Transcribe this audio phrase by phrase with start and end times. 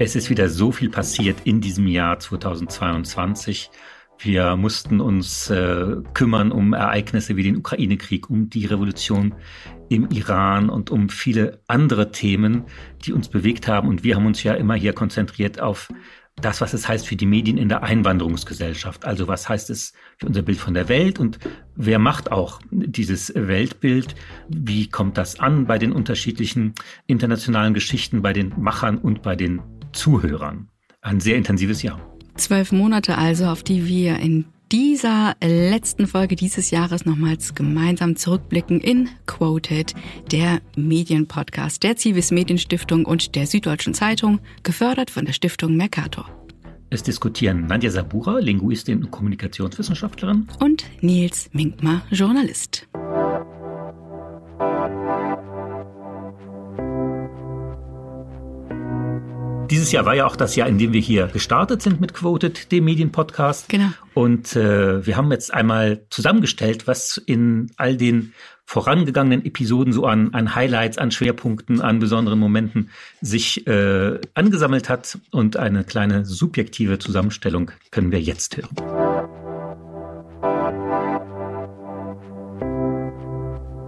[0.00, 3.68] Es ist wieder so viel passiert in diesem Jahr 2022.
[4.20, 9.34] Wir mussten uns äh, kümmern um Ereignisse wie den Ukraine-Krieg, um die Revolution
[9.88, 12.64] im Iran und um viele andere Themen,
[13.04, 13.88] die uns bewegt haben.
[13.88, 15.88] Und wir haben uns ja immer hier konzentriert auf
[16.36, 19.04] das, was es heißt für die Medien in der Einwanderungsgesellschaft.
[19.04, 21.40] Also was heißt es für unser Bild von der Welt und
[21.74, 24.14] wer macht auch dieses Weltbild?
[24.48, 26.74] Wie kommt das an bei den unterschiedlichen
[27.08, 29.60] internationalen Geschichten, bei den Machern und bei den
[29.92, 30.68] Zuhörern.
[31.00, 32.00] Ein sehr intensives Jahr.
[32.36, 38.80] Zwölf Monate also, auf die wir in dieser letzten Folge dieses Jahres nochmals gemeinsam zurückblicken
[38.80, 39.94] in Quoted,
[40.30, 46.28] der Medienpodcast der Zivis Medienstiftung und der Süddeutschen Zeitung, gefördert von der Stiftung Mercator.
[46.90, 52.88] Es diskutieren Nadja Sabura, Linguistin und Kommunikationswissenschaftlerin, und Nils Minkmar, Journalist.
[59.88, 62.70] Dieses Jahr war ja auch das Jahr, in dem wir hier gestartet sind mit Quoted,
[62.72, 63.70] dem Medienpodcast.
[63.70, 63.88] Genau.
[64.12, 68.34] Und äh, wir haben jetzt einmal zusammengestellt, was in all den
[68.66, 72.90] vorangegangenen Episoden so an, an Highlights, an Schwerpunkten, an besonderen Momenten
[73.22, 75.16] sich äh, angesammelt hat.
[75.30, 78.76] Und eine kleine subjektive Zusammenstellung können wir jetzt hören.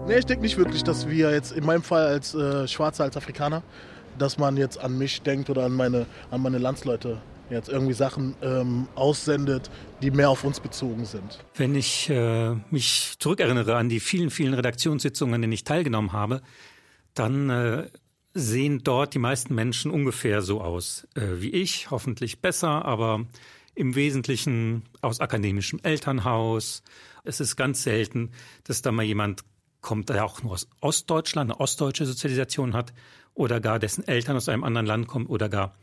[0.07, 3.19] Nee, ich denke nicht wirklich, dass wir jetzt in meinem Fall als äh, Schwarzer, als
[3.19, 3.63] Afrikaner,
[4.21, 8.35] dass man jetzt an mich denkt oder an meine, an meine Landsleute jetzt irgendwie Sachen
[8.43, 9.71] ähm, aussendet,
[10.03, 11.45] die mehr auf uns bezogen sind.
[11.55, 16.43] Wenn ich äh, mich zurückerinnere an die vielen, vielen Redaktionssitzungen, an denen ich teilgenommen habe,
[17.15, 17.89] dann äh,
[18.35, 23.27] sehen dort die meisten Menschen ungefähr so aus äh, wie ich, hoffentlich besser, aber
[23.75, 26.83] im Wesentlichen aus akademischem Elternhaus.
[27.25, 28.31] Es ist ganz selten,
[28.65, 29.43] dass da mal jemand
[29.81, 32.93] kommt, der auch nur aus Ostdeutschland, eine ostdeutsche Sozialisation hat
[33.35, 35.75] oder gar dessen Eltern aus einem anderen Land kommen oder gar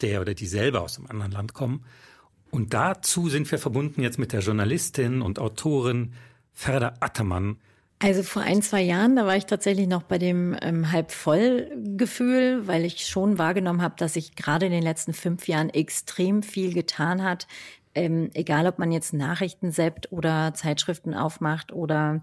[0.00, 1.84] der oder die selber aus einem anderen Land kommen.
[2.50, 6.12] Und dazu sind wir verbunden jetzt mit der Journalistin und Autorin
[6.52, 7.58] Ferda Attemann.
[7.98, 12.84] Also vor ein, zwei Jahren, da war ich tatsächlich noch bei dem ähm, Halb-Voll-Gefühl, weil
[12.84, 17.22] ich schon wahrgenommen habe, dass sich gerade in den letzten fünf Jahren extrem viel getan
[17.22, 17.46] hat.
[17.96, 22.22] Ähm, egal, ob man jetzt Nachrichten seppt oder Zeitschriften aufmacht oder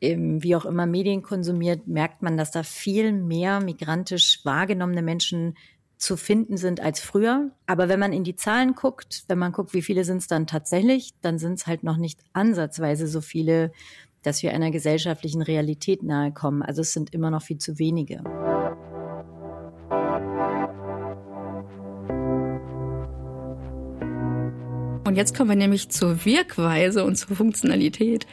[0.00, 5.56] wie auch immer Medien konsumiert, merkt man, dass da viel mehr migrantisch wahrgenommene Menschen
[5.96, 7.52] zu finden sind als früher.
[7.64, 10.46] Aber wenn man in die Zahlen guckt, wenn man guckt, wie viele sind es dann
[10.46, 13.72] tatsächlich, dann sind es halt noch nicht ansatzweise so viele,
[14.22, 16.60] dass wir einer gesellschaftlichen Realität nahe kommen.
[16.62, 18.22] Also es sind immer noch viel zu wenige.
[25.04, 28.26] Und jetzt kommen wir nämlich zur Wirkweise und zur Funktionalität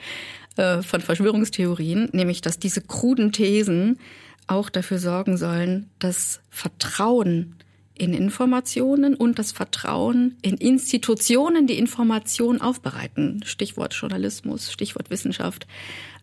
[0.55, 3.99] äh, von Verschwörungstheorien, nämlich dass diese kruden Thesen
[4.47, 7.55] auch dafür sorgen sollen, dass Vertrauen
[7.93, 15.67] in Informationen und das Vertrauen in Institutionen, die Informationen aufbereiten, Stichwort Journalismus, Stichwort Wissenschaft,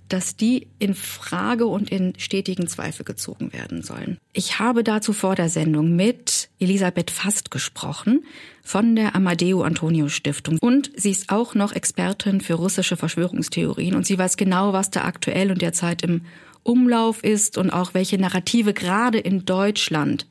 [0.09, 4.19] dass die in Frage und in stetigen Zweifel gezogen werden sollen.
[4.33, 8.25] Ich habe dazu vor der Sendung mit Elisabeth Fast gesprochen
[8.63, 14.07] von der Amadeo Antonio Stiftung und sie ist auch noch Expertin für russische Verschwörungstheorien und
[14.07, 16.25] sie weiß genau, was da aktuell und derzeit im
[16.63, 20.27] Umlauf ist und auch welche Narrative gerade in Deutschland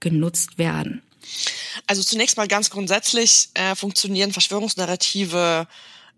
[0.00, 1.02] genutzt werden.
[1.86, 5.66] Also zunächst mal ganz grundsätzlich äh, funktionieren Verschwörungsnarrative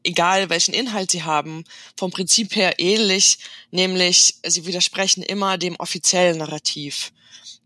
[0.06, 1.64] egal welchen Inhalt sie haben,
[1.96, 3.38] vom Prinzip her ähnlich,
[3.70, 7.12] nämlich sie widersprechen immer dem offiziellen Narrativ.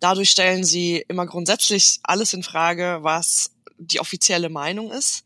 [0.01, 5.25] Dadurch stellen sie immer grundsätzlich alles in Frage, was die offizielle Meinung ist.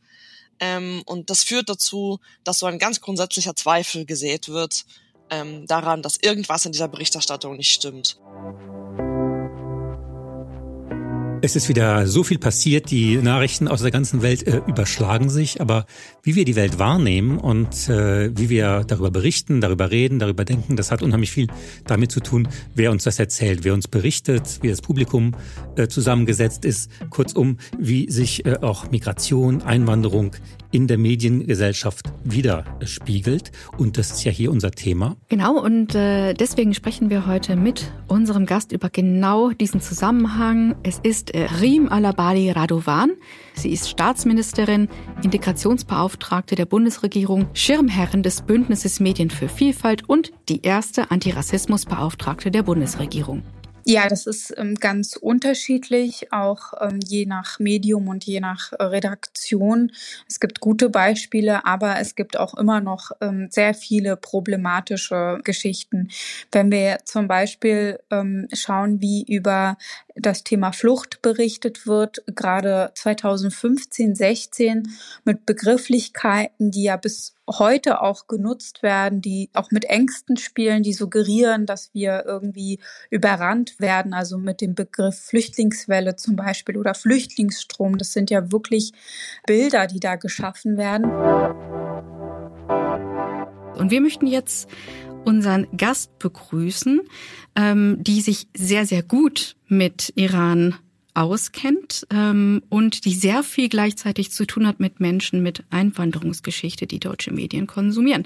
[0.60, 4.84] Ähm, und das führt dazu, dass so ein ganz grundsätzlicher Zweifel gesät wird
[5.30, 8.18] ähm, daran, dass irgendwas in dieser Berichterstattung nicht stimmt.
[11.44, 15.60] Es ist wieder so viel passiert, die Nachrichten aus der ganzen Welt äh, überschlagen sich,
[15.60, 15.84] aber
[16.22, 20.74] wie wir die Welt wahrnehmen und äh, wie wir darüber berichten, darüber reden, darüber denken,
[20.74, 21.48] das hat unheimlich viel
[21.86, 25.36] damit zu tun, wer uns das erzählt, wer uns berichtet, wie das Publikum
[25.76, 30.34] äh, zusammengesetzt ist, kurzum, wie sich äh, auch Migration, Einwanderung
[30.74, 33.52] in der Mediengesellschaft widerspiegelt.
[33.78, 35.16] Und das ist ja hier unser Thema.
[35.28, 40.74] Genau, und äh, deswegen sprechen wir heute mit unserem Gast über genau diesen Zusammenhang.
[40.82, 43.12] Es ist äh, Rim Alabali Radovan.
[43.54, 44.88] Sie ist Staatsministerin,
[45.22, 53.44] Integrationsbeauftragte der Bundesregierung, Schirmherrin des Bündnisses Medien für Vielfalt und die erste Antirassismusbeauftragte der Bundesregierung.
[53.86, 58.82] Ja, das ist ähm, ganz unterschiedlich, auch ähm, je nach Medium und je nach äh,
[58.82, 59.92] Redaktion.
[60.26, 66.08] Es gibt gute Beispiele, aber es gibt auch immer noch ähm, sehr viele problematische Geschichten.
[66.50, 69.76] Wenn wir zum Beispiel ähm, schauen, wie über
[70.16, 74.88] das Thema Flucht berichtet wird, gerade 2015, 16
[75.24, 80.92] mit Begrifflichkeiten, die ja bis heute auch genutzt werden, die auch mit Ängsten spielen, die
[80.92, 82.80] suggerieren, dass wir irgendwie
[83.10, 84.14] überrannt werden.
[84.14, 87.98] Also mit dem Begriff Flüchtlingswelle zum Beispiel oder Flüchtlingsstrom.
[87.98, 88.92] Das sind ja wirklich
[89.46, 91.10] Bilder, die da geschaffen werden.
[93.76, 94.68] Und wir möchten jetzt
[95.24, 97.00] unseren Gast begrüßen,
[97.56, 100.74] ähm, die sich sehr, sehr gut mit Iran
[101.14, 107.00] auskennt ähm, und die sehr viel gleichzeitig zu tun hat mit Menschen mit Einwanderungsgeschichte, die
[107.00, 108.24] deutsche Medien konsumieren.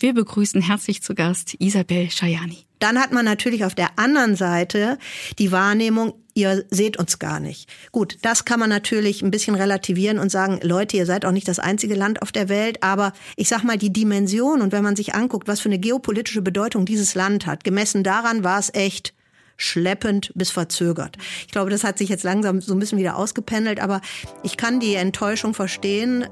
[0.00, 2.66] Wir begrüßen herzlich zu Gast Isabel Schajani.
[2.78, 4.98] Dann hat man natürlich auf der anderen Seite
[5.38, 7.70] die Wahrnehmung, ihr seht uns gar nicht.
[7.90, 11.48] Gut, das kann man natürlich ein bisschen relativieren und sagen, Leute, ihr seid auch nicht
[11.48, 14.96] das einzige Land auf der Welt, aber ich sag mal, die Dimension und wenn man
[14.96, 19.14] sich anguckt, was für eine geopolitische Bedeutung dieses Land hat, gemessen daran war es echt
[19.56, 21.16] schleppend bis verzögert.
[21.46, 24.00] Ich glaube, das hat sich jetzt langsam so ein bisschen wieder ausgependelt, aber
[24.42, 26.26] ich kann die Enttäuschung verstehen.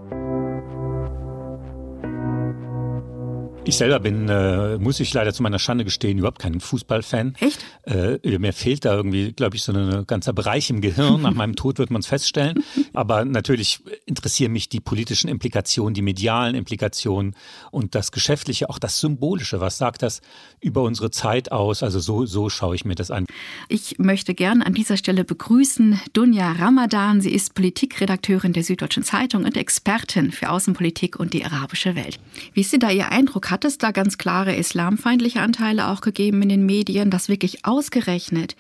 [3.67, 7.35] Ich selber bin, äh, muss ich leider zu meiner Schande gestehen, überhaupt kein Fußballfan.
[7.41, 7.65] Echt?
[7.85, 11.23] Äh, mir fehlt da irgendwie, glaube ich, so ein ganzer Bereich im Gehirn.
[11.23, 12.63] Nach meinem Tod wird man es feststellen.
[12.93, 17.35] Aber natürlich interessieren mich die politischen Implikationen, die medialen Implikationen
[17.71, 19.61] und das Geschäftliche, auch das Symbolische.
[19.61, 20.21] Was sagt das
[20.61, 21.83] über unsere Zeit aus?
[21.83, 23.25] Also so, so schaue ich mir das an.
[23.71, 27.23] Ich möchte gern an dieser Stelle begrüßen Dunja Ramadan.
[27.23, 32.21] Sie ist Politikredakteurin der Süddeutschen Zeitung und Expertin für Außenpolitik und die arabische Welt.
[32.53, 33.54] Wie ist denn da Ihr Eindruck?
[33.55, 38.57] Hat es da ganz klare islamfeindliche Anteile auch gegeben in den Medien, dass wirklich ausgerechnet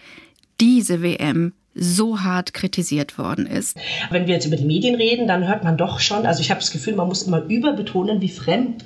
[0.60, 3.76] diese WM so hart kritisiert worden ist.
[4.10, 6.60] Wenn wir jetzt über die Medien reden, dann hört man doch schon, also ich habe
[6.60, 8.84] das Gefühl, man muss immer überbetonen, wie fremd.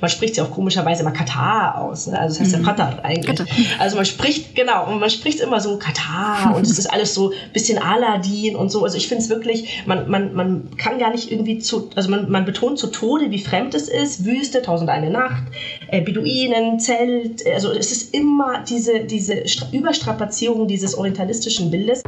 [0.00, 2.18] Man spricht ja auch komischerweise immer Katar aus, ne?
[2.18, 2.64] also das heißt mhm.
[2.64, 3.36] ja Katar eigentlich.
[3.36, 3.46] Katar.
[3.78, 7.30] Also man spricht, genau, und man spricht immer so Katar und es ist alles so
[7.30, 8.84] ein bisschen Aladdin und so.
[8.84, 12.30] Also ich finde es wirklich, man, man, man kann gar nicht irgendwie zu, also man,
[12.30, 15.44] man betont zu Tode, wie fremd es ist, Wüste, Tausend eine Nacht,
[15.88, 19.42] äh, Beduinen, Zelt, also es ist immer diese, diese
[19.72, 22.02] Überstrapazierung dieses orientalistischen Bildes.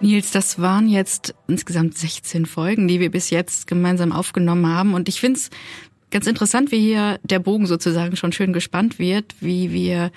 [0.00, 4.94] Nils, das waren jetzt insgesamt 16 Folgen, die wir bis jetzt gemeinsam aufgenommen haben.
[4.94, 5.50] Und ich finde es
[6.10, 10.10] ganz interessant, wie hier der Bogen sozusagen schon schön gespannt wird, wie wir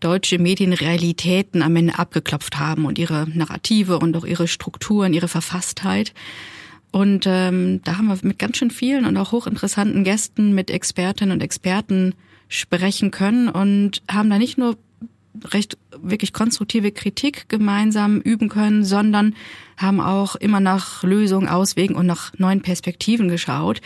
[0.00, 6.12] deutsche Medienrealitäten am Ende abgeklopft haben und ihre Narrative und auch ihre Strukturen, ihre Verfasstheit.
[6.92, 11.32] Und ähm, da haben wir mit ganz schön vielen und auch hochinteressanten Gästen, mit Expertinnen
[11.32, 12.14] und Experten
[12.48, 14.76] sprechen können und haben da nicht nur
[15.44, 19.34] recht wirklich konstruktive Kritik gemeinsam üben können, sondern
[19.76, 23.80] haben auch immer nach Lösungen, Auswegen und nach neuen Perspektiven geschaut.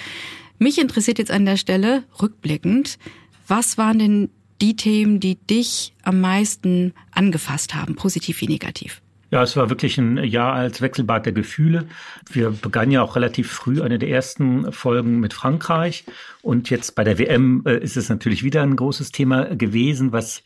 [0.59, 2.99] Mich interessiert jetzt an der Stelle rückblickend,
[3.47, 4.31] was waren denn
[4.61, 9.01] die Themen, die dich am meisten angefasst haben, positiv wie negativ?
[9.31, 11.87] Ja, es war wirklich ein Jahr als Wechselbad der Gefühle.
[12.31, 16.05] Wir begannen ja auch relativ früh eine der ersten Folgen mit Frankreich.
[16.41, 20.43] Und jetzt bei der WM äh, ist es natürlich wieder ein großes Thema gewesen, was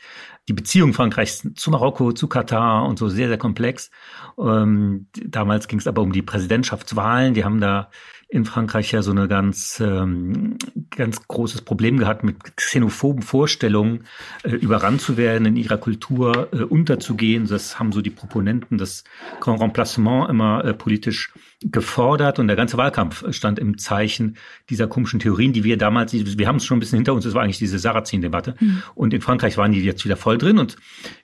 [0.49, 3.93] die Beziehung Frankreichs zu Marokko, zu Katar und so sehr, sehr komplex.
[4.37, 7.35] Ähm, damals ging es aber um die Präsidentschaftswahlen.
[7.35, 7.89] Die haben da
[8.33, 10.57] in Frankreich ja so eine ganz, ähm,
[10.91, 14.05] ganz großes Problem gehabt, mit xenophoben Vorstellungen
[14.43, 17.47] äh, überrannt zu werden, in ihrer Kultur äh, unterzugehen.
[17.47, 19.05] Das haben so die Proponenten des
[19.41, 21.31] Grand Remplacement immer äh, politisch
[21.65, 24.37] gefordert und der ganze Wahlkampf stand im Zeichen
[24.69, 27.35] dieser komischen Theorien, die wir damals, wir haben es schon ein bisschen hinter uns, das
[27.35, 28.57] war eigentlich diese Sarrazin-Debatte.
[28.59, 28.83] Mhm.
[28.95, 30.77] Und in Frankreich waren die jetzt wieder voll drin und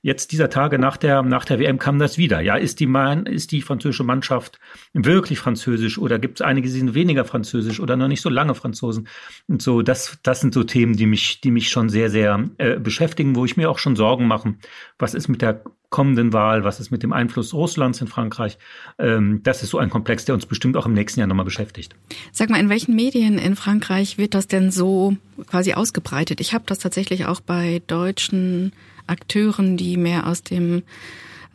[0.02, 2.40] jetzt dieser Tage nach der, nach der WM kam das wieder.
[2.40, 2.88] Ja, ist die,
[3.24, 4.60] ist die französische Mannschaft
[4.92, 8.54] wirklich französisch oder gibt es einige, die sind weniger französisch oder noch nicht so lange
[8.54, 9.08] Franzosen?
[9.46, 12.78] Und so, das, das sind so Themen, die mich, die mich schon sehr, sehr äh,
[12.78, 14.54] beschäftigen, wo ich mir auch schon Sorgen mache,
[14.98, 18.58] was ist mit der kommenden Wahl, was ist mit dem Einfluss Russlands in Frankreich.
[18.98, 21.94] Ähm, das ist so ein Komplex, der uns bestimmt auch im nächsten Jahr nochmal beschäftigt.
[22.32, 26.40] Sag mal, in welchen Medien in Frankreich wird das denn so quasi ausgebreitet?
[26.40, 28.72] Ich habe das tatsächlich auch bei deutschen
[29.06, 30.82] Akteuren, die mehr aus dem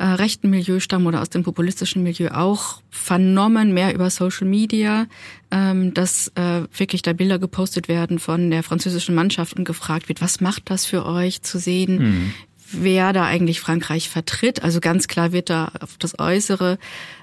[0.04, 5.08] äh, rechten Milieu stammen oder aus dem populistischen Milieu auch vernommen, mehr über Social Media,
[5.50, 10.22] ähm, dass äh, wirklich da Bilder gepostet werden von der französischen Mannschaft und gefragt wird,
[10.22, 12.34] was macht das für euch zu sehen, mhm
[12.76, 14.64] wer da eigentlich Frankreich vertritt.
[14.64, 16.80] Also ganz klar wird da auf das Äußere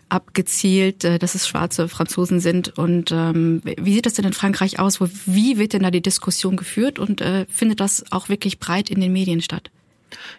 [0.09, 2.79] abgezielt, äh, dass es schwarze Franzosen sind.
[2.79, 5.01] Und ähm, wie sieht das denn in Frankreich aus?
[5.01, 8.91] Wo, wie wird denn da die Diskussion geführt und äh, findet das auch wirklich breit
[8.91, 9.73] in den Medien statt?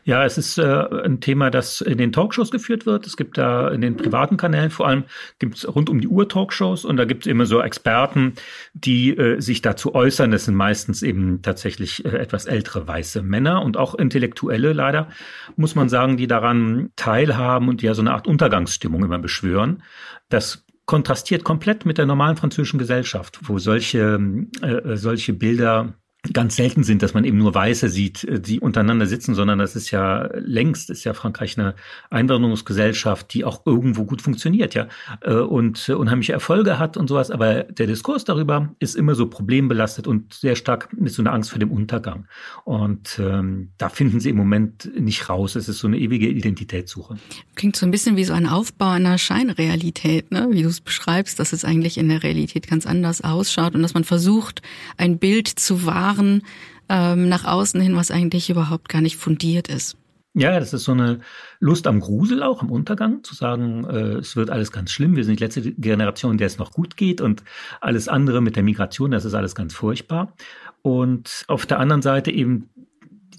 [0.04, 0.64] Ja, es ist äh,
[1.04, 3.06] ein Thema, das in den Talkshows geführt wird.
[3.06, 5.04] Es gibt da in den privaten Kanälen vor allem
[5.40, 8.34] gibt's rund um die Uhr Talkshows und da gibt es immer so Experten,
[8.74, 10.32] die äh, sich dazu äußern.
[10.32, 15.10] Das sind meistens eben tatsächlich äh, etwas ältere weiße Männer und auch Intellektuelle leider,
[15.56, 19.84] muss man sagen, die daran teilhaben und die ja so eine Art Untergangsstimmung immer beschwören.
[20.30, 24.20] Das kontrastiert komplett mit der normalen französischen Gesellschaft, wo solche,
[24.62, 25.94] äh, solche Bilder
[26.34, 29.76] ganz selten sind, dass man eben nur Weiße sieht, äh, die untereinander sitzen, sondern das
[29.76, 31.74] ist ja längst ist ja Frankreich eine
[32.10, 34.88] Einwanderungsgesellschaft, die auch irgendwo gut funktioniert, ja,
[35.22, 37.32] äh, und unheimliche Erfolge hat und sowas.
[37.32, 41.50] Aber der Diskurs darüber ist immer so problembelastet und sehr stark mit so einer Angst
[41.50, 42.28] vor dem Untergang.
[42.66, 45.56] Und ähm, da finden sie im Moment nicht raus.
[45.56, 47.18] Es ist so eine ewige Identitätssuche.
[47.56, 50.48] Klingt so ein bisschen wie so ein Aufbau einer Scheinrealität, ne?
[50.52, 53.96] wie du es beschreibst, dass es eigentlich in der Realität ganz anders ausschaut und dass
[53.96, 54.62] man versucht,
[54.98, 56.44] ein Bild zu wahren Verfahren
[56.90, 59.98] ähm, nach außen hin, was eigentlich überhaupt gar nicht fundiert ist.
[60.34, 61.20] Ja, das ist so eine
[61.60, 65.26] Lust am Grusel auch, am Untergang, zu sagen, äh, es wird alles ganz schlimm, wir
[65.26, 67.44] sind die letzte Generation, der es noch gut geht und
[67.82, 70.34] alles andere mit der Migration, das ist alles ganz furchtbar.
[70.84, 72.70] Und auf der anderen Seite eben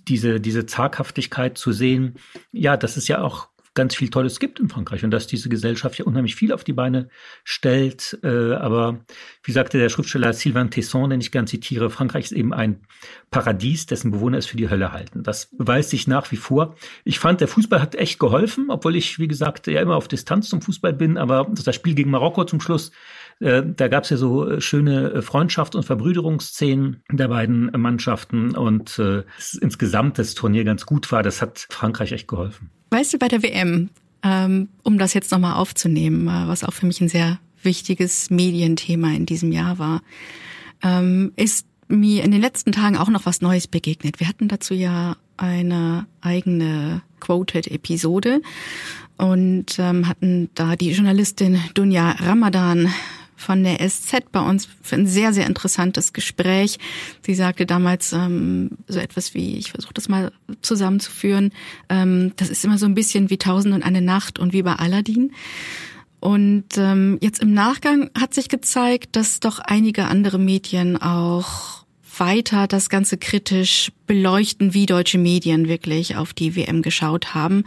[0.07, 2.17] diese, diese Zaghaftigkeit zu sehen,
[2.53, 5.99] ja, das ist ja auch ganz viel Tolles gibt in Frankreich und dass diese Gesellschaft
[5.99, 7.09] ja unheimlich viel auf die Beine
[7.43, 8.19] stellt.
[8.23, 9.01] Äh, aber
[9.43, 12.81] wie sagte der Schriftsteller Sylvain Tesson, den ich gern zitiere, Frankreich ist eben ein
[13.31, 15.23] Paradies, dessen Bewohner es für die Hölle halten.
[15.23, 16.77] Das beweist sich nach wie vor.
[17.05, 20.49] Ich fand, der Fußball hat echt geholfen, obwohl ich, wie gesagt, ja immer auf Distanz
[20.51, 21.17] zum Fußball bin.
[21.17, 22.93] Aber das Spiel gegen Marokko zum Schluss,
[23.43, 28.99] äh, da gab es ja so äh, schöne Freundschaft- und Verbrüderungsszenen der beiden Mannschaften und
[28.99, 29.25] äh,
[29.61, 31.23] insgesamt das Turnier ganz gut war.
[31.23, 32.71] Das hat Frankreich echt geholfen.
[32.91, 33.91] Weißt du, bei der WM,
[34.23, 39.13] ähm, um das jetzt nochmal aufzunehmen, äh, was auch für mich ein sehr wichtiges Medienthema
[39.13, 40.03] in diesem Jahr war,
[40.83, 44.21] ähm, ist mir in den letzten Tagen auch noch was Neues begegnet.
[44.21, 48.41] Wir hatten dazu ja eine eigene Quoted-Episode
[49.17, 52.93] und ähm, hatten da die Journalistin Dunja Ramadan
[53.43, 56.79] von der SZ bei uns für ein sehr, sehr interessantes Gespräch.
[57.27, 60.33] Sie sagte damals ähm, so etwas wie, ich versuche das mal
[60.63, 61.53] zusammenzuführen,
[61.89, 64.75] ähm, das ist immer so ein bisschen wie Tausend und eine Nacht und wie bei
[64.75, 65.33] Aladdin.
[66.21, 71.83] Und ähm, jetzt im Nachgang hat sich gezeigt, dass doch einige andere Medien auch
[72.19, 77.65] weiter das Ganze kritisch beleuchten, wie deutsche Medien wirklich auf die WM geschaut haben.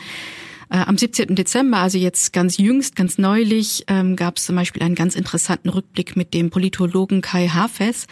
[0.69, 1.35] Äh, am 17.
[1.35, 5.69] Dezember, also jetzt ganz jüngst, ganz neulich, ähm, gab es zum Beispiel einen ganz interessanten
[5.69, 8.07] Rückblick mit dem Politologen Kai Hafes.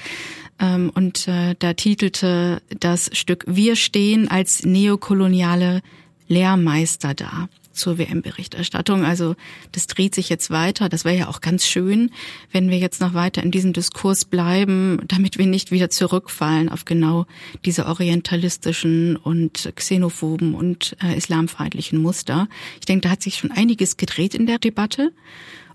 [0.59, 5.81] Ähm, und äh, da titelte das Stück Wir stehen als neokoloniale
[6.27, 9.03] Lehrmeister da zur WM-Berichterstattung.
[9.03, 9.35] Also
[9.71, 10.89] das dreht sich jetzt weiter.
[10.89, 12.11] Das wäre ja auch ganz schön,
[12.51, 16.85] wenn wir jetzt noch weiter in diesem Diskurs bleiben, damit wir nicht wieder zurückfallen auf
[16.85, 17.25] genau
[17.65, 22.47] diese orientalistischen und xenophoben und äh, islamfeindlichen Muster.
[22.79, 25.11] Ich denke, da hat sich schon einiges gedreht in der Debatte.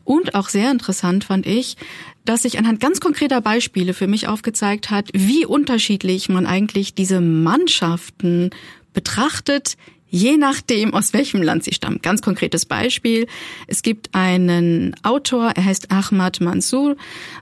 [0.08, 1.76] Und auch sehr interessant fand ich,
[2.24, 7.20] dass sich anhand ganz konkreter Beispiele für mich aufgezeigt hat, wie unterschiedlich man eigentlich diese
[7.20, 8.48] Mannschaften
[8.94, 9.76] betrachtet,
[10.08, 12.00] je nachdem, aus welchem Land sie stammen.
[12.02, 13.26] Ganz konkretes Beispiel.
[13.66, 16.96] Es gibt einen Autor, er heißt Ahmad Mansour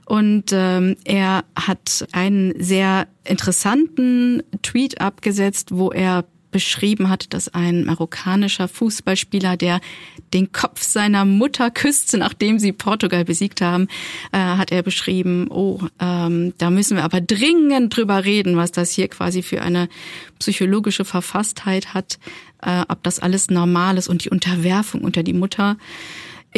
[0.05, 6.25] und ähm, er hat einen sehr interessanten Tweet abgesetzt, wo er
[6.57, 9.79] beschrieben hat, dass ein marokkanischer Fußballspieler, der
[10.33, 13.87] den Kopf seiner Mutter küsste, nachdem sie Portugal besiegt haben,
[14.31, 18.91] äh, hat er beschrieben, oh, ähm, da müssen wir aber dringend drüber reden, was das
[18.91, 19.87] hier quasi für eine
[20.39, 22.17] psychologische Verfasstheit hat,
[22.63, 25.77] äh, ob das alles normal ist und die Unterwerfung unter die Mutter.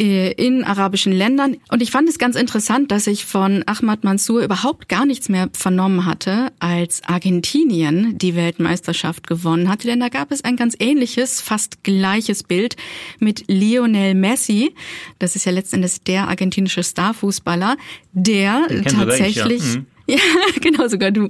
[0.00, 1.58] Äh, in arabischen Ländern.
[1.70, 5.50] Und ich fand es ganz interessant, dass ich von Ahmad Mansour überhaupt gar nichts mehr
[5.52, 9.86] vernommen hatte, als Argentinien die Weltmeisterschaft gewonnen hatte.
[9.86, 12.76] Denn da gab es ein ganz ähnliches, fast gleiches Bild
[13.18, 14.74] mit Lionel Messi.
[15.18, 17.76] Das ist ja letztendlich der argentinische Starfußballer,
[18.12, 19.62] der tatsächlich...
[19.62, 19.80] Ich, ja.
[19.80, 19.86] Mhm.
[20.10, 20.18] Ja,
[20.60, 21.28] genau, sogar du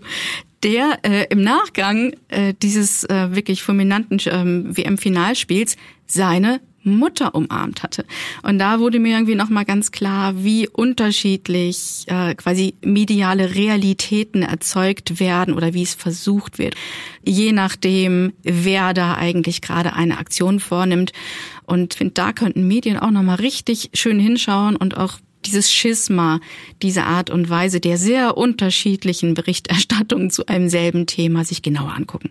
[0.63, 8.05] der äh, im Nachgang äh, dieses äh, wirklich fulminanten ähm, WM-Finalspiels seine Mutter umarmt hatte.
[8.43, 15.21] Und da wurde mir irgendwie nochmal ganz klar, wie unterschiedlich äh, quasi mediale Realitäten erzeugt
[15.21, 16.75] werden oder wie es versucht wird,
[17.25, 21.13] je nachdem, wer da eigentlich gerade eine Aktion vornimmt.
[21.67, 26.41] Und finde, da könnten Medien auch nochmal richtig schön hinschauen und auch dieses Schisma,
[26.83, 32.31] diese Art und Weise der sehr unterschiedlichen Berichterstattungen zu einem selben Thema sich genauer angucken.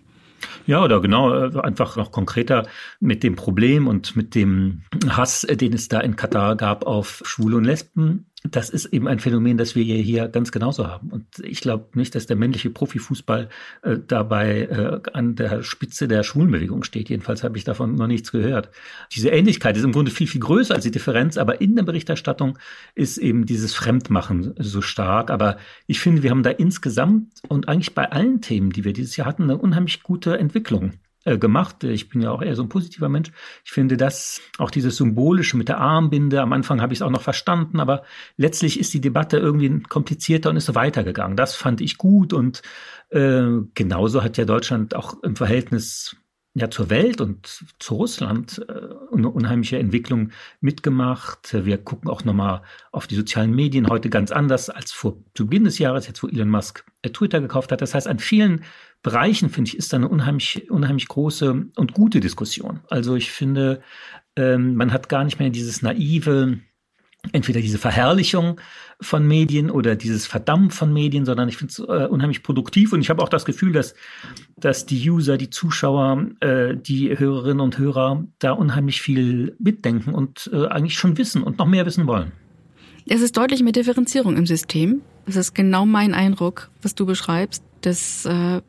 [0.66, 2.66] Ja, oder genau, äh, einfach noch konkreter
[3.00, 7.22] mit dem Problem und mit dem Hass, äh, den es da in Katar gab auf
[7.24, 11.10] Schwule und Lesben das ist eben ein Phänomen, das wir hier ganz genauso haben.
[11.10, 13.50] Und ich glaube nicht, dass der männliche Profifußball
[13.82, 17.10] äh, dabei äh, an der Spitze der Schwulenbewegung steht.
[17.10, 18.70] Jedenfalls habe ich davon noch nichts gehört.
[19.12, 22.58] Diese Ähnlichkeit ist im Grunde viel, viel größer als die Differenz, aber in der Berichterstattung
[22.94, 25.30] ist eben dieses Fremdmachen so stark.
[25.30, 29.16] Aber ich finde, wir haben da insgesamt und eigentlich bei allen Themen, die wir dieses
[29.16, 30.92] Jahr hatten, eine unheimlich gute Entwicklung
[31.24, 31.84] äh, gemacht.
[31.84, 33.30] Ich bin ja auch eher so ein positiver Mensch.
[33.64, 37.10] Ich finde das, auch dieses Symbolische mit der Armbinde, am Anfang habe ich es auch
[37.10, 38.04] noch verstanden, aber
[38.36, 41.36] letztlich ist die Debatte irgendwie komplizierter und ist so weitergegangen.
[41.36, 42.62] Das fand ich gut und
[43.10, 43.42] äh,
[43.74, 46.16] genauso hat ja Deutschland auch im Verhältnis
[46.54, 51.54] ja zur Welt und zu Russland äh, eine unheimliche Entwicklung mitgemacht.
[51.64, 55.64] Wir gucken auch nochmal auf die sozialen Medien heute ganz anders als vor zu Beginn
[55.64, 57.82] des Jahres, jetzt wo Elon Musk äh, Twitter gekauft hat.
[57.82, 58.64] Das heißt, an vielen
[59.02, 62.80] Bereichen, finde ich, ist da eine unheimlich, unheimlich große und gute Diskussion.
[62.88, 63.82] Also ich finde,
[64.36, 66.58] ähm, man hat gar nicht mehr dieses naive,
[67.32, 68.60] entweder diese Verherrlichung
[69.00, 73.00] von Medien oder dieses Verdammt von Medien, sondern ich finde es äh, unheimlich produktiv und
[73.00, 73.94] ich habe auch das Gefühl, dass,
[74.56, 80.50] dass die User, die Zuschauer, äh, die Hörerinnen und Hörer da unheimlich viel mitdenken und
[80.52, 82.32] äh, eigentlich schon wissen und noch mehr wissen wollen.
[83.06, 85.00] Es ist deutlich mehr Differenzierung im System.
[85.26, 88.60] Das ist genau mein Eindruck, was du beschreibst, dass äh,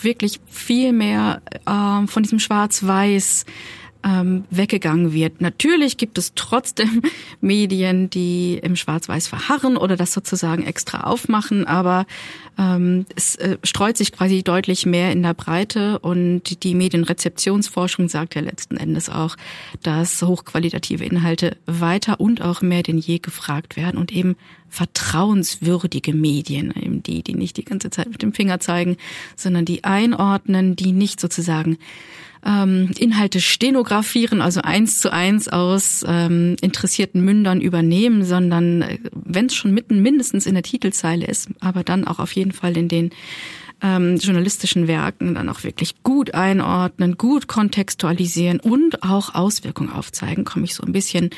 [0.00, 3.44] wirklich viel mehr äh, von diesem Schwarz-Weiß
[4.06, 5.40] ähm, weggegangen wird.
[5.40, 7.02] Natürlich gibt es trotzdem
[7.40, 12.06] Medien, die im Schwarz-Weiß verharren oder das sozusagen extra aufmachen, aber
[12.56, 18.36] ähm, es äh, streut sich quasi deutlich mehr in der Breite und die Medienrezeptionsforschung sagt
[18.36, 19.36] ja letzten Endes auch,
[19.82, 24.36] dass hochqualitative Inhalte weiter und auch mehr denn je gefragt werden und eben
[24.68, 28.96] vertrauenswürdige Medien, eben die, die nicht die ganze Zeit mit dem Finger zeigen,
[29.34, 31.78] sondern die einordnen, die nicht sozusagen
[32.44, 39.46] ähm, Inhalte stenografieren, also eins zu eins aus ähm, interessierten Mündern übernehmen, sondern äh, wenn
[39.46, 42.88] es schon mitten mindestens in der Titelzeile ist, aber dann auch auf jeden Fall in
[42.88, 43.10] den
[43.82, 50.64] ähm, journalistischen Werken dann auch wirklich gut einordnen, gut kontextualisieren und auch Auswirkungen aufzeigen, komme
[50.64, 51.30] ich so ein bisschen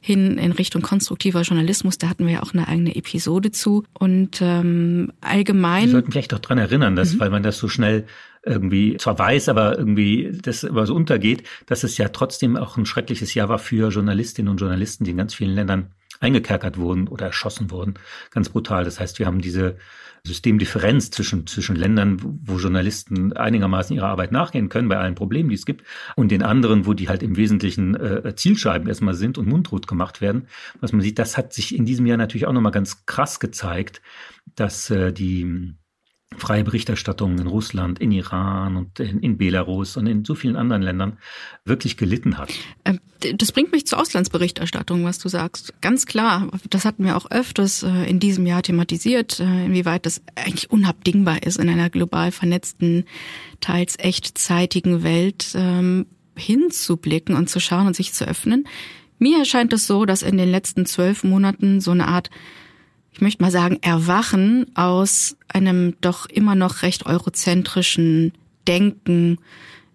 [0.00, 1.96] hin in Richtung konstruktiver Journalismus.
[1.98, 3.84] Da hatten wir ja auch eine eigene Episode zu.
[3.94, 5.84] Und ähm, allgemein.
[5.84, 7.20] Wir sollten vielleicht doch dran erinnern, dass, mhm.
[7.20, 8.06] weil man das so schnell
[8.46, 12.86] irgendwie zwar weiß, aber irgendwie das immer so untergeht, dass es ja trotzdem auch ein
[12.86, 17.26] schreckliches Jahr war für Journalistinnen und Journalisten, die in ganz vielen Ländern eingekerkert wurden oder
[17.26, 17.94] erschossen wurden.
[18.30, 18.84] Ganz brutal.
[18.84, 19.76] Das heißt, wir haben diese
[20.24, 25.54] Systemdifferenz zwischen, zwischen Ländern, wo Journalisten einigermaßen ihrer Arbeit nachgehen können, bei allen Problemen, die
[25.54, 25.84] es gibt,
[26.16, 30.20] und den anderen, wo die halt im Wesentlichen äh, Zielscheiben erstmal sind und mundtot gemacht
[30.20, 30.48] werden.
[30.80, 34.02] Was man sieht, das hat sich in diesem Jahr natürlich auch nochmal ganz krass gezeigt,
[34.54, 35.74] dass äh, die
[36.36, 40.82] freie Berichterstattung in Russland, in Iran und in, in, Belarus und in so vielen anderen
[40.82, 41.18] Ländern
[41.64, 42.52] wirklich gelitten hat.
[42.84, 43.00] Ähm,
[43.36, 45.72] das bringt mich zur Auslandsberichterstattung, was du sagst.
[45.80, 50.20] Ganz klar, das hatten wir auch öfters äh, in diesem Jahr thematisiert, äh, inwieweit das
[50.34, 53.04] eigentlich unabdingbar ist in einer global vernetzten,
[53.60, 58.66] teils echtzeitigen Welt ähm, hinzublicken und zu schauen und sich zu öffnen.
[59.18, 62.30] Mir erscheint es so, dass in den letzten zwölf Monaten so eine Art
[63.16, 68.32] ich möchte mal sagen, Erwachen aus einem doch immer noch recht eurozentrischen
[68.68, 69.38] Denken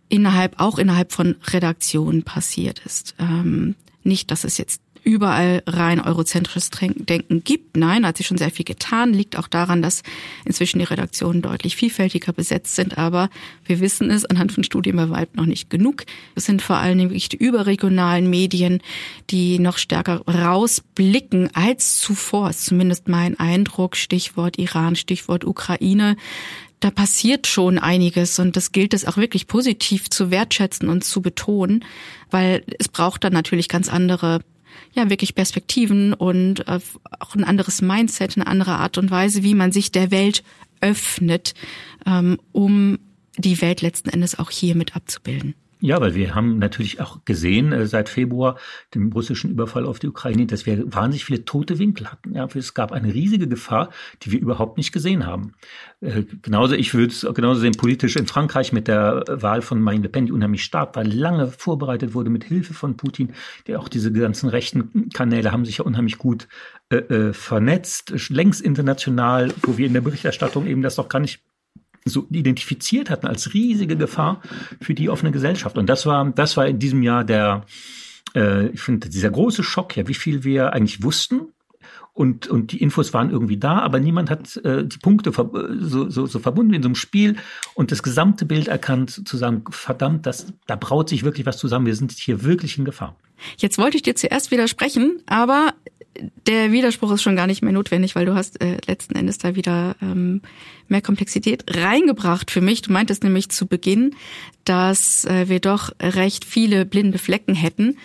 [0.09, 3.13] innerhalb, auch innerhalb von Redaktionen passiert ist.
[3.19, 7.77] Ähm, nicht, dass es jetzt überall rein eurozentrisches Denken gibt.
[7.77, 9.13] Nein, hat sich schon sehr viel getan.
[9.13, 10.03] Liegt auch daran, dass
[10.45, 12.97] inzwischen die Redaktionen deutlich vielfältiger besetzt sind.
[12.97, 13.29] Aber
[13.65, 16.03] wir wissen es anhand von Studien bei weitem noch nicht genug.
[16.35, 18.81] Es sind vor allem wirklich die überregionalen Medien,
[19.29, 22.49] die noch stärker rausblicken als zuvor.
[22.49, 23.95] Ist zumindest mein Eindruck.
[23.95, 26.15] Stichwort Iran, Stichwort Ukraine
[26.81, 31.21] da passiert schon einiges und das gilt es auch wirklich positiv zu wertschätzen und zu
[31.21, 31.85] betonen,
[32.31, 34.41] weil es braucht dann natürlich ganz andere
[34.93, 36.79] ja wirklich Perspektiven und äh,
[37.19, 40.43] auch ein anderes Mindset, eine andere Art und Weise, wie man sich der Welt
[40.81, 41.53] öffnet,
[42.05, 42.99] ähm, um
[43.37, 45.55] die Welt letzten Endes auch hier mit abzubilden.
[45.83, 48.57] Ja, weil wir haben natürlich auch gesehen äh, seit Februar,
[48.93, 52.35] dem russischen Überfall auf die Ukraine, dass wir wahnsinnig viele tote Winkel hatten.
[52.35, 53.89] Ja, es gab eine riesige Gefahr,
[54.21, 55.53] die wir überhaupt nicht gesehen haben.
[55.99, 60.03] Äh, genauso, ich würde es genauso sehen, politisch in Frankreich mit der Wahl von Marine
[60.03, 63.33] Le Pen, die unheimlich stark war, lange vorbereitet wurde mit Hilfe von Putin,
[63.65, 66.47] der auch diese ganzen rechten Kanäle haben sich ja unheimlich gut
[66.89, 71.41] äh, äh vernetzt, längst international, wo wir in der Berichterstattung eben das doch gar nicht
[72.05, 74.41] so identifiziert hatten als riesige Gefahr
[74.81, 75.77] für die offene Gesellschaft.
[75.77, 77.65] Und das war, das war in diesem Jahr der,
[78.35, 81.49] äh, ich finde, dieser große Schock, ja, wie viel wir eigentlich wussten.
[82.13, 86.25] Und, und die Infos waren irgendwie da, aber niemand hat äh, die Punkte so, so,
[86.25, 87.37] so verbunden in so einem Spiel
[87.73, 91.85] und das gesamte Bild erkannt, zu sagen, verdammt, das, da braut sich wirklich was zusammen,
[91.85, 93.15] wir sind hier wirklich in Gefahr.
[93.57, 95.73] Jetzt wollte ich dir zuerst widersprechen, aber
[96.45, 99.55] der Widerspruch ist schon gar nicht mehr notwendig, weil du hast äh, letzten Endes da
[99.55, 100.41] wieder ähm,
[100.87, 102.81] mehr Komplexität reingebracht für mich.
[102.81, 104.15] Du meintest nämlich zu Beginn,
[104.65, 107.97] dass äh, wir doch recht viele blinde Flecken hätten.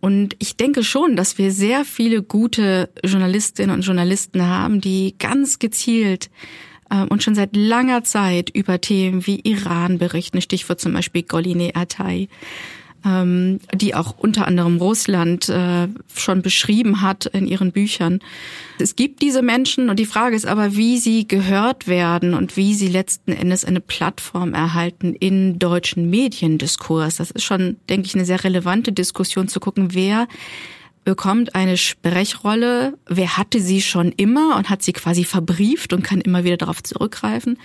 [0.00, 5.58] Und ich denke schon, dass wir sehr viele gute Journalistinnen und Journalisten haben, die ganz
[5.58, 6.30] gezielt
[6.90, 10.40] äh, und schon seit langer Zeit über Themen wie Iran berichten.
[10.40, 12.28] Stichwort zum Beispiel Goline Atay
[13.04, 18.20] ähm, die auch unter anderem Russland äh, schon beschrieben hat in ihren Büchern.
[18.78, 22.74] Es gibt diese Menschen und die Frage ist aber, wie sie gehört werden und wie
[22.74, 27.16] sie letzten Endes eine Plattform erhalten in deutschen Mediendiskurs.
[27.16, 30.26] Das ist schon, denke ich, eine sehr relevante Diskussion zu gucken, wer
[31.04, 32.98] bekommt eine Sprechrolle.
[33.06, 36.82] Wer hatte sie schon immer und hat sie quasi verbrieft und kann immer wieder darauf
[36.82, 37.58] zurückgreifen?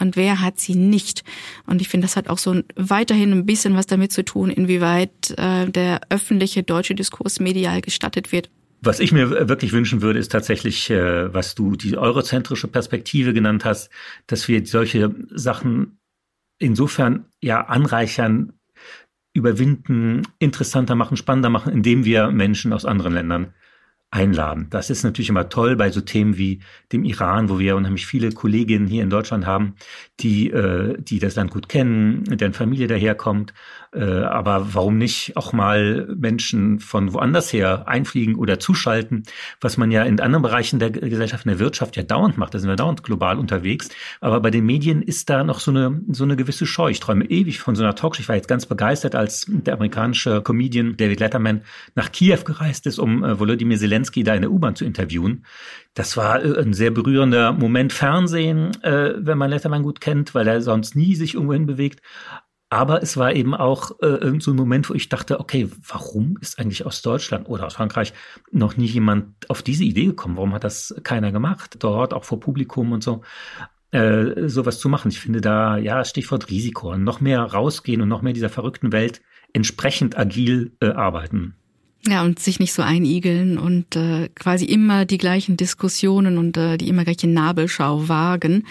[0.00, 1.24] Und wer hat sie nicht?
[1.66, 5.34] Und ich finde, das hat auch so weiterhin ein bisschen was damit zu tun, inwieweit
[5.36, 8.50] äh, der öffentliche deutsche Diskurs medial gestattet wird.
[8.80, 13.64] Was ich mir wirklich wünschen würde, ist tatsächlich, äh, was du die eurozentrische Perspektive genannt
[13.64, 13.90] hast,
[14.28, 15.98] dass wir solche Sachen
[16.58, 18.57] insofern ja anreichern,
[19.38, 23.54] überwinden, interessanter machen, spannender machen, indem wir Menschen aus anderen Ländern
[24.10, 24.68] einladen.
[24.70, 26.60] Das ist natürlich immer toll bei so Themen wie
[26.92, 29.74] dem Iran, wo wir unheimlich viele Kolleginnen hier in Deutschland haben,
[30.20, 33.52] die, äh, die das Land gut kennen, deren Familie daherkommt.
[33.92, 39.24] Äh, aber warum nicht auch mal Menschen von woanders her einfliegen oder zuschalten,
[39.60, 42.54] was man ja in anderen Bereichen der Gesellschaft, in der Wirtschaft ja dauernd macht.
[42.54, 43.90] Da sind wir dauernd global unterwegs.
[44.20, 46.90] Aber bei den Medien ist da noch so eine, so eine gewisse Scheu.
[46.90, 48.20] Ich träume ewig von so einer Talkshow.
[48.20, 51.62] Ich war jetzt ganz begeistert, als der amerikanische Comedian David Letterman
[51.94, 55.44] nach Kiew gereist ist, um äh, Volodymyr Zelensky da in der U-Bahn zu interviewen.
[55.94, 60.48] Das war äh, ein sehr berührender Moment Fernsehen, äh, wenn man Letterman gut kennt, weil
[60.48, 62.00] er sonst nie sich irgendwohin bewegt.
[62.70, 66.58] Aber es war eben auch äh, so ein Moment, wo ich dachte, okay, warum ist
[66.58, 68.12] eigentlich aus Deutschland oder aus Frankreich
[68.52, 70.36] noch nie jemand auf diese Idee gekommen?
[70.36, 71.76] Warum hat das keiner gemacht?
[71.78, 73.22] Dort auch vor Publikum und so.
[73.90, 75.08] Äh, sowas zu machen.
[75.08, 79.22] Ich finde da, ja, Stichwort Risiko, noch mehr rausgehen und noch mehr dieser verrückten Welt
[79.54, 81.57] entsprechend agil äh, arbeiten.
[82.08, 86.78] Ja, und sich nicht so einigeln und äh, quasi immer die gleichen Diskussionen und äh,
[86.78, 88.64] die immer gleiche Nabelschau wagen.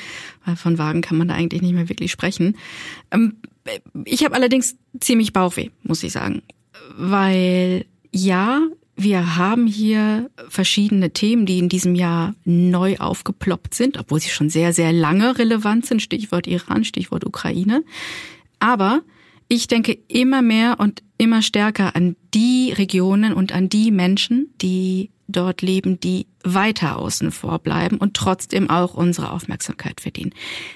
[0.43, 2.57] Weil von Wagen kann man da eigentlich nicht mehr wirklich sprechen.
[3.11, 3.35] Ähm,
[4.05, 6.41] ich habe allerdings ziemlich Bauchweh, muss ich sagen.
[6.97, 8.61] Weil ja,
[8.95, 14.49] wir haben hier verschiedene Themen, die in diesem Jahr neu aufgeploppt sind, obwohl sie schon
[14.49, 16.01] sehr, sehr lange relevant sind.
[16.01, 17.83] Stichwort Iran, Stichwort Ukraine.
[18.59, 19.01] Aber
[19.47, 25.09] ich denke immer mehr und immer stärker an die Regionen und an die Menschen, die
[25.27, 30.33] dort leben, die weiter außen vor bleiben und trotzdem auch unsere Aufmerksamkeit verdienen.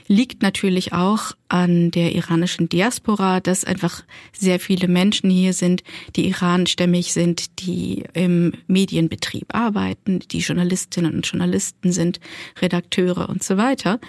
[0.08, 5.84] Liegt natürlich auch an der iranischen Diaspora, dass einfach sehr viele Menschen hier sind,
[6.16, 12.20] die iranstämmig sind, die im Medienbetrieb arbeiten, die Journalistinnen und Journalisten sind,
[12.62, 14.00] Redakteure und so weiter,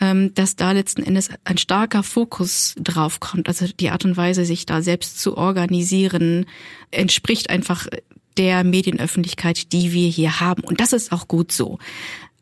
[0.00, 3.48] ähm, dass da letzten Endes ein starker Fokus drauf kommt.
[3.48, 6.46] Also die Art und Weise, sich da selbst zu organisieren,
[6.90, 7.86] entspricht einfach
[8.36, 10.62] der Medienöffentlichkeit, die wir hier haben.
[10.62, 11.78] Und das ist auch gut so.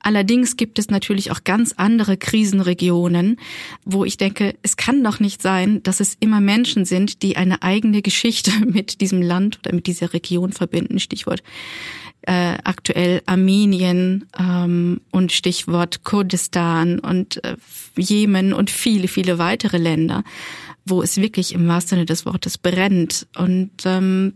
[0.01, 3.37] Allerdings gibt es natürlich auch ganz andere Krisenregionen,
[3.85, 7.62] wo ich denke, es kann doch nicht sein, dass es immer Menschen sind, die eine
[7.62, 11.01] eigene Geschichte mit diesem Land oder mit dieser Region verbinden.
[11.01, 11.42] Stichwort
[12.22, 17.57] äh, aktuell Armenien ähm, und Stichwort Kurdistan und äh,
[17.96, 20.24] Jemen und viele, viele weitere Länder
[20.88, 23.27] wo es wirklich im wahrsten Sinne des Wortes brennt.
[23.37, 24.35] Und ähm,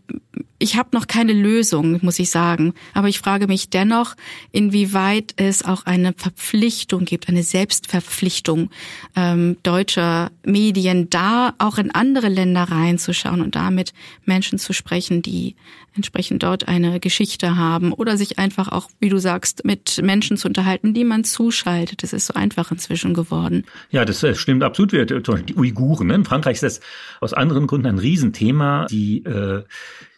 [0.58, 2.74] ich habe noch keine Lösung, muss ich sagen.
[2.94, 4.14] Aber ich frage mich dennoch,
[4.52, 8.70] inwieweit es auch eine Verpflichtung gibt, eine Selbstverpflichtung
[9.16, 13.92] ähm, deutscher Medien, da auch in andere Länder reinzuschauen und damit
[14.24, 15.56] Menschen zu sprechen, die
[15.94, 20.48] entsprechend dort eine Geschichte haben oder sich einfach auch, wie du sagst, mit Menschen zu
[20.48, 22.02] unterhalten, die man zuschaltet.
[22.02, 23.64] Das ist so einfach inzwischen geworden.
[23.90, 24.92] Ja, das äh, stimmt absolut.
[24.92, 26.14] Die Uiguren, ne?
[26.14, 26.80] in Frankreich ist das
[27.20, 28.86] aus anderen Gründen ein Riesenthema.
[28.90, 29.64] Die äh,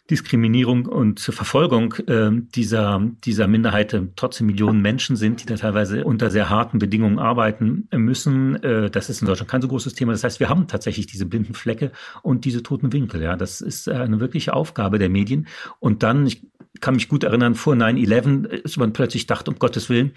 [0.09, 6.03] Diskriminierung und Verfolgung äh, dieser, dieser Minderheit äh, trotzdem Millionen Menschen sind, die da teilweise
[6.05, 8.61] unter sehr harten Bedingungen arbeiten müssen.
[8.63, 10.11] Äh, das ist in Deutschland kein so großes Thema.
[10.11, 11.91] Das heißt, wir haben tatsächlich diese blinden Flecke
[12.21, 13.21] und diese toten Winkel.
[13.21, 15.47] Ja, das ist eine wirkliche Aufgabe der Medien.
[15.79, 16.43] Und dann, ich
[16.81, 20.11] kann mich gut erinnern, vor 9-11 ist man plötzlich dachte, um Gottes Willen,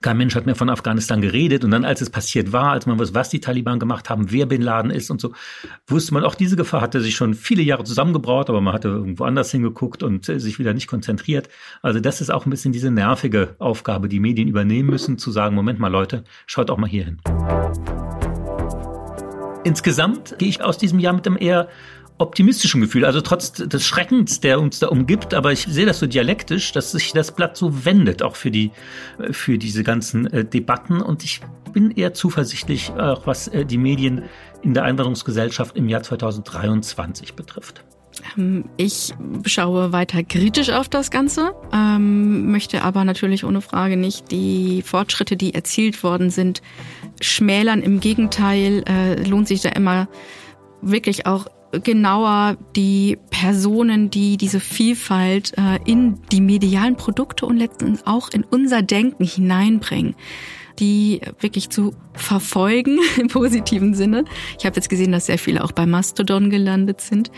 [0.00, 1.64] kein Mensch hat mehr von Afghanistan geredet.
[1.64, 4.46] Und dann, als es passiert war, als man wusste, was die Taliban gemacht haben, wer
[4.46, 5.32] Bin Laden ist und so,
[5.86, 9.24] wusste man, auch diese Gefahr hatte sich schon viele Jahre zusammengebraut, aber man hatte irgendwo
[9.24, 11.48] anders hingeguckt und sich wieder nicht konzentriert.
[11.82, 15.54] Also das ist auch ein bisschen diese nervige Aufgabe, die Medien übernehmen müssen, zu sagen,
[15.54, 17.20] Moment mal Leute, schaut auch mal hier hin.
[19.64, 21.68] Insgesamt gehe ich aus diesem Jahr mit einem eher
[22.22, 26.06] optimistischen Gefühl, also trotz des Schreckens, der uns da umgibt, aber ich sehe das so
[26.06, 28.70] dialektisch, dass sich das Blatt so wendet, auch für die,
[29.30, 31.40] für diese ganzen äh, Debatten und ich
[31.72, 34.22] bin eher zuversichtlich, auch was äh, die Medien
[34.62, 37.84] in der Einwanderungsgesellschaft im Jahr 2023 betrifft.
[38.36, 39.12] Ähm, ich
[39.46, 45.36] schaue weiter kritisch auf das Ganze, ähm, möchte aber natürlich ohne Frage nicht die Fortschritte,
[45.36, 46.62] die erzielt worden sind,
[47.20, 47.82] schmälern.
[47.82, 50.08] Im Gegenteil äh, lohnt sich da immer
[50.82, 51.46] wirklich auch
[51.82, 58.44] genauer die Personen, die diese Vielfalt äh, in die medialen Produkte und letztens auch in
[58.44, 60.14] unser Denken hineinbringen
[60.78, 64.24] die wirklich zu verfolgen im positiven Sinne.
[64.58, 67.30] Ich habe jetzt gesehen, dass sehr viele auch bei Mastodon gelandet sind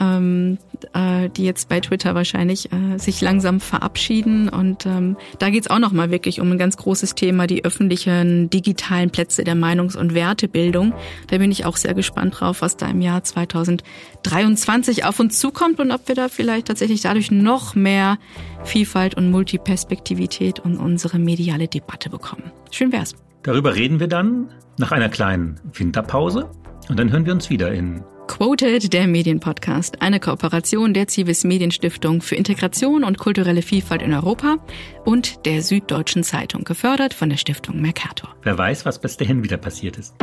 [0.00, 0.58] ähm,
[0.92, 4.48] äh, die jetzt bei Twitter wahrscheinlich äh, sich langsam verabschieden.
[4.48, 9.10] Und ähm, da geht's auch nochmal wirklich um ein ganz großes Thema, die öffentlichen digitalen
[9.10, 10.94] Plätze der Meinungs- und Wertebildung.
[11.28, 15.80] Da bin ich auch sehr gespannt drauf, was da im Jahr 2023 auf uns zukommt
[15.80, 18.18] und ob wir da vielleicht tatsächlich dadurch noch mehr
[18.64, 22.50] Vielfalt und Multiperspektivität und unsere mediale Debatte bekommen.
[22.70, 23.14] Schön wär's.
[23.42, 26.50] Darüber reden wir dann nach einer kleinen Winterpause
[26.88, 32.20] und dann hören wir uns wieder in Quoted, der Medienpodcast, eine Kooperation der Zivis Medienstiftung
[32.20, 34.58] für Integration und kulturelle Vielfalt in Europa
[35.04, 38.36] und der Süddeutschen Zeitung, gefördert von der Stiftung Mercator.
[38.42, 40.14] Wer weiß, was bis dahin wieder passiert ist.